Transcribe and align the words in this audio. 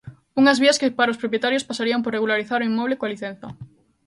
Unhas 0.39 0.61
vías 0.63 0.79
que 0.81 0.95
para 0.97 1.13
os 1.13 1.21
propietarios 1.21 1.67
pasarían 1.69 2.01
por 2.03 2.11
regularizar 2.17 2.59
o 2.61 2.69
inmoble 2.69 2.97
coa 2.99 3.11
licenza. 3.13 3.47